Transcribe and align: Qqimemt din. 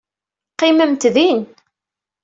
Qqimemt 0.53 1.03
din. 1.15 1.39